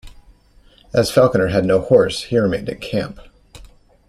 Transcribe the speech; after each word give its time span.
As 0.95 1.11
Falconer 1.11 1.49
had 1.49 1.63
no 1.63 1.79
horse, 1.79 2.23
he 2.23 2.39
remained 2.39 2.67
in 2.69 2.79
camp. 2.79 3.19